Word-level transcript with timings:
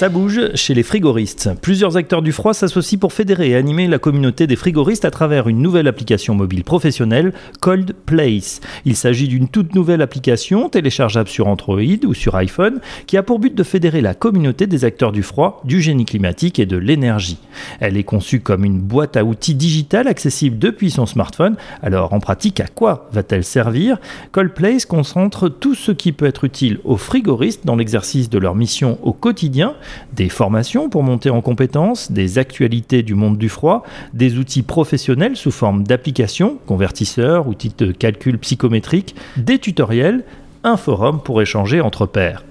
Ça 0.00 0.08
bouge 0.08 0.54
chez 0.54 0.72
les 0.72 0.82
frigoristes. 0.82 1.50
Plusieurs 1.60 1.98
acteurs 1.98 2.22
du 2.22 2.32
froid 2.32 2.54
s'associent 2.54 2.98
pour 2.98 3.12
fédérer 3.12 3.50
et 3.50 3.54
animer 3.54 3.86
la 3.86 3.98
communauté 3.98 4.46
des 4.46 4.56
frigoristes 4.56 5.04
à 5.04 5.10
travers 5.10 5.46
une 5.46 5.60
nouvelle 5.60 5.88
application 5.88 6.34
mobile 6.34 6.64
professionnelle, 6.64 7.34
Cold 7.60 7.94
Place. 8.06 8.62
Il 8.86 8.96
s'agit 8.96 9.28
d'une 9.28 9.48
toute 9.48 9.74
nouvelle 9.74 10.00
application 10.00 10.70
téléchargeable 10.70 11.28
sur 11.28 11.48
Android 11.48 11.82
ou 12.06 12.14
sur 12.14 12.34
iPhone 12.36 12.80
qui 13.06 13.18
a 13.18 13.22
pour 13.22 13.40
but 13.40 13.54
de 13.54 13.62
fédérer 13.62 14.00
la 14.00 14.14
communauté 14.14 14.66
des 14.66 14.86
acteurs 14.86 15.12
du 15.12 15.22
froid, 15.22 15.60
du 15.66 15.82
génie 15.82 16.06
climatique 16.06 16.58
et 16.58 16.64
de 16.64 16.78
l'énergie. 16.78 17.36
Elle 17.78 17.98
est 17.98 18.02
conçue 18.02 18.40
comme 18.40 18.64
une 18.64 18.80
boîte 18.80 19.18
à 19.18 19.24
outils 19.24 19.54
digitale 19.54 20.08
accessible 20.08 20.58
depuis 20.58 20.90
son 20.90 21.04
smartphone. 21.04 21.56
Alors 21.82 22.14
en 22.14 22.20
pratique, 22.20 22.60
à 22.60 22.68
quoi 22.68 23.10
va-t-elle 23.12 23.44
servir? 23.44 23.98
Cold 24.32 24.54
Place 24.54 24.86
concentre 24.86 25.50
tout 25.50 25.74
ce 25.74 25.92
qui 25.92 26.12
peut 26.12 26.24
être 26.24 26.44
utile 26.44 26.78
aux 26.84 26.96
frigoristes 26.96 27.66
dans 27.66 27.76
l'exercice 27.76 28.30
de 28.30 28.38
leur 28.38 28.54
mission 28.54 28.98
au 29.02 29.12
quotidien 29.12 29.74
des 30.12 30.28
formations 30.28 30.88
pour 30.88 31.02
monter 31.02 31.30
en 31.30 31.40
compétences, 31.40 32.12
des 32.12 32.38
actualités 32.38 33.02
du 33.02 33.14
monde 33.14 33.38
du 33.38 33.48
froid, 33.48 33.84
des 34.12 34.38
outils 34.38 34.62
professionnels 34.62 35.36
sous 35.36 35.50
forme 35.50 35.84
d'applications, 35.84 36.58
convertisseurs, 36.66 37.48
outils 37.48 37.74
de 37.76 37.92
calcul 37.92 38.38
psychométrique, 38.38 39.14
des 39.36 39.58
tutoriels, 39.58 40.24
un 40.64 40.76
forum 40.76 41.20
pour 41.22 41.40
échanger 41.40 41.80
entre 41.80 42.06
pairs 42.06 42.44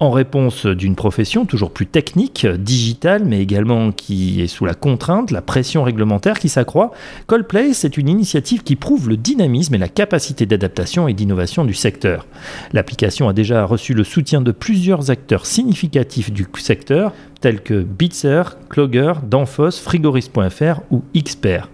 en 0.00 0.10
réponse 0.10 0.66
d'une 0.66 0.96
profession 0.96 1.44
toujours 1.46 1.70
plus 1.70 1.86
technique, 1.86 2.46
digitale, 2.46 3.24
mais 3.24 3.40
également 3.40 3.92
qui 3.92 4.42
est 4.42 4.46
sous 4.46 4.64
la 4.64 4.74
contrainte, 4.74 5.30
la 5.30 5.42
pression 5.42 5.82
réglementaire 5.82 6.38
qui 6.38 6.48
s'accroît, 6.48 6.92
Coldplay, 7.26 7.72
c'est 7.72 7.96
une 7.96 8.08
initiative 8.08 8.62
qui 8.62 8.76
prouve 8.76 9.08
le 9.08 9.16
dynamisme 9.16 9.74
et 9.74 9.78
la 9.78 9.88
capacité 9.88 10.46
d'adaptation 10.46 11.08
et 11.08 11.14
d'innovation 11.14 11.64
du 11.64 11.74
secteur. 11.74 12.26
L'application 12.72 13.28
a 13.28 13.32
déjà 13.32 13.64
reçu 13.64 13.94
le 13.94 14.04
soutien 14.04 14.40
de 14.40 14.52
plusieurs 14.52 15.10
acteurs 15.10 15.46
significatifs 15.46 16.32
du 16.32 16.46
secteur, 16.58 17.12
tels 17.40 17.60
que 17.60 17.82
Bitzer, 17.82 18.56
Clogger, 18.68 19.12
Danfoss, 19.22 19.78
Frigorist.fr 19.80 20.80
ou 20.90 21.02
Xpert. 21.16 21.68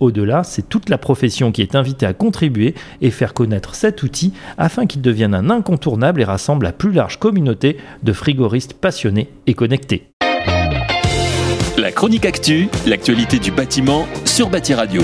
Au-delà, 0.00 0.44
c'est 0.44 0.68
toute 0.68 0.88
la 0.88 0.98
profession 0.98 1.52
qui 1.52 1.62
est 1.62 1.74
invitée 1.74 2.06
à 2.06 2.14
contribuer 2.14 2.74
et 3.02 3.10
faire 3.10 3.34
connaître 3.34 3.74
cet 3.74 4.02
outil 4.02 4.32
afin 4.58 4.86
qu'il 4.86 5.02
devienne 5.02 5.34
un 5.34 5.50
incontournable 5.50 6.22
et 6.22 6.24
rassemble 6.24 6.64
la 6.64 6.72
plus 6.72 6.92
large 6.92 7.18
communauté 7.18 7.76
de 8.02 8.12
frigoristes 8.12 8.74
passionnés 8.74 9.28
et 9.46 9.54
connectés. 9.54 10.10
La 11.76 11.92
chronique 11.92 12.26
actu, 12.26 12.68
l'actualité 12.86 13.38
du 13.38 13.50
bâtiment 13.50 14.06
sur 14.24 14.50
Bâti 14.50 14.74
Radio. 14.74 15.02